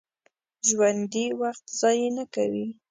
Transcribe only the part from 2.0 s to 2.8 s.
نه کوي